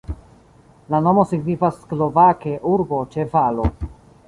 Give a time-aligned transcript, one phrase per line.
[0.93, 3.71] La nomo signifas slovake urbo ĉe valo.